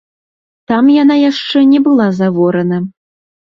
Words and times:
Там 0.71 0.89
яна 1.03 1.17
яшчэ 1.31 1.61
не 1.75 1.83
была 1.89 2.09
заворана. 2.21 2.81